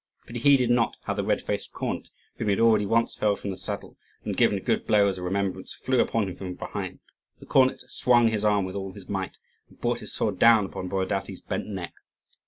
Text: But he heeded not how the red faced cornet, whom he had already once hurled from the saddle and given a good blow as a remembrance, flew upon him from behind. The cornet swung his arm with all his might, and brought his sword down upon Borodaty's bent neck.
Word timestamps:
But 0.25 0.35
he 0.35 0.41
heeded 0.41 0.71
not 0.71 0.97
how 1.03 1.13
the 1.13 1.23
red 1.23 1.43
faced 1.43 1.73
cornet, 1.73 2.09
whom 2.37 2.47
he 2.47 2.53
had 2.53 2.59
already 2.59 2.87
once 2.87 3.17
hurled 3.17 3.39
from 3.39 3.51
the 3.51 3.57
saddle 3.59 3.97
and 4.25 4.35
given 4.35 4.57
a 4.57 4.59
good 4.59 4.87
blow 4.87 5.07
as 5.07 5.19
a 5.19 5.21
remembrance, 5.21 5.75
flew 5.75 5.99
upon 5.99 6.27
him 6.27 6.35
from 6.35 6.55
behind. 6.55 7.01
The 7.39 7.45
cornet 7.45 7.81
swung 7.81 8.29
his 8.29 8.43
arm 8.43 8.65
with 8.65 8.75
all 8.75 8.93
his 8.93 9.07
might, 9.07 9.37
and 9.69 9.79
brought 9.79 9.99
his 9.99 10.11
sword 10.11 10.39
down 10.39 10.65
upon 10.65 10.89
Borodaty's 10.89 11.41
bent 11.41 11.67
neck. 11.67 11.93